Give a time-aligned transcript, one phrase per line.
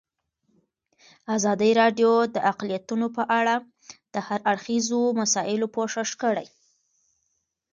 [1.35, 3.55] ازادي راډیو د اقلیتونه په اړه
[4.13, 6.47] د هر اړخیزو مسایلو پوښښ کړی.